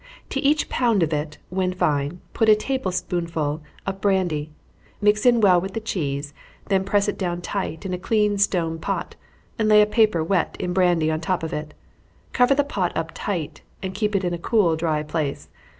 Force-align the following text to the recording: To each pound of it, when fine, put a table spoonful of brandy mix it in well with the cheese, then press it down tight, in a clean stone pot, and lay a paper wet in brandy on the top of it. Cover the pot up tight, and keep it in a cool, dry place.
To 0.31 0.39
each 0.39 0.67
pound 0.67 1.03
of 1.03 1.13
it, 1.13 1.37
when 1.49 1.75
fine, 1.75 2.21
put 2.33 2.49
a 2.49 2.55
table 2.55 2.91
spoonful 2.91 3.61
of 3.85 4.01
brandy 4.01 4.49
mix 4.99 5.27
it 5.27 5.29
in 5.35 5.41
well 5.41 5.61
with 5.61 5.75
the 5.75 5.79
cheese, 5.79 6.33
then 6.69 6.83
press 6.83 7.07
it 7.07 7.19
down 7.19 7.41
tight, 7.41 7.85
in 7.85 7.93
a 7.93 7.99
clean 7.99 8.39
stone 8.39 8.79
pot, 8.79 9.15
and 9.59 9.69
lay 9.69 9.79
a 9.79 9.85
paper 9.85 10.23
wet 10.23 10.57
in 10.59 10.73
brandy 10.73 11.11
on 11.11 11.19
the 11.19 11.25
top 11.27 11.43
of 11.43 11.53
it. 11.53 11.75
Cover 12.33 12.55
the 12.55 12.63
pot 12.63 12.97
up 12.97 13.11
tight, 13.13 13.61
and 13.83 13.93
keep 13.93 14.15
it 14.15 14.23
in 14.23 14.33
a 14.33 14.39
cool, 14.39 14.75
dry 14.75 15.03
place. 15.03 15.49